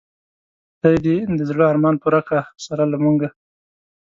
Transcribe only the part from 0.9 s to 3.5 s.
دی د زړه ارمان پوره که سره له مونږه